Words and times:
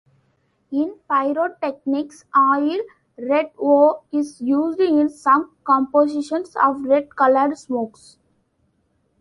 In 0.71 0.95
pyrotechnics, 1.07 2.25
Oil 2.35 2.79
Red 3.19 3.51
O 3.59 4.01
is 4.11 4.41
used 4.41 4.79
in 4.79 5.09
some 5.09 5.55
compositions 5.63 6.55
of 6.55 6.83
red 6.85 7.15
colored 7.15 7.55
smokes. 7.55 8.17